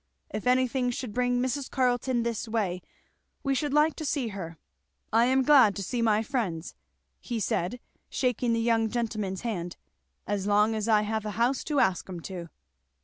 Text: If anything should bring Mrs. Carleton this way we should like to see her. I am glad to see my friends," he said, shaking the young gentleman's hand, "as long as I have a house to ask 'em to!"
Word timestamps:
If 0.31 0.47
anything 0.47 0.89
should 0.89 1.13
bring 1.13 1.39
Mrs. 1.39 1.69
Carleton 1.69 2.23
this 2.23 2.47
way 2.47 2.81
we 3.43 3.53
should 3.53 3.71
like 3.71 3.95
to 3.97 4.03
see 4.03 4.29
her. 4.29 4.57
I 5.13 5.25
am 5.25 5.43
glad 5.43 5.75
to 5.75 5.83
see 5.83 6.01
my 6.01 6.23
friends," 6.23 6.73
he 7.19 7.39
said, 7.39 7.79
shaking 8.09 8.53
the 8.53 8.59
young 8.61 8.89
gentleman's 8.89 9.41
hand, 9.41 9.77
"as 10.25 10.47
long 10.47 10.73
as 10.73 10.87
I 10.87 11.03
have 11.03 11.23
a 11.23 11.29
house 11.37 11.63
to 11.65 11.79
ask 11.79 12.09
'em 12.09 12.19
to!" 12.21 12.49